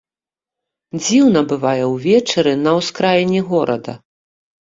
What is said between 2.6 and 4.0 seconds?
на ўскраіне горада.